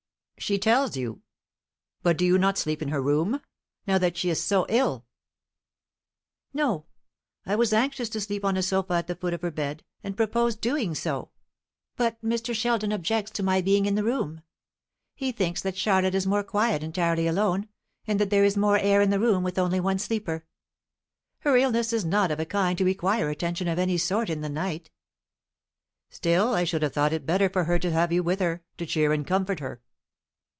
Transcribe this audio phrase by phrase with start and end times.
[0.37, 1.21] "She tells you.
[2.01, 3.41] But do you not sleep in her room,
[3.85, 5.05] now that she is so ill?"
[6.51, 6.87] "No.
[7.45, 10.17] I was anxious to sleep on a sofa at the foot of her bed, and
[10.17, 11.29] proposed doing so,
[11.95, 12.55] but Mr.
[12.55, 14.41] Sheldon objects to my being in the room.
[15.13, 17.67] He thinks that Charlotte is more quiet entirely alone,
[18.07, 20.47] and that there is more air in the room with only one sleeper.
[21.41, 24.49] Her illness is not of a kind to require attention of any sort in the
[24.49, 24.89] night."
[26.09, 28.87] "Still I should have thought it better for her to have you with her, to
[28.87, 29.83] cheer and comfort her.